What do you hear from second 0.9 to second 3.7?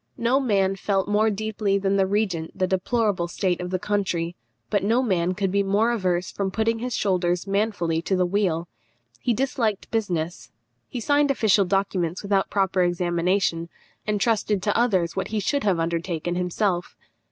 more deeply than the regent the deplorable state of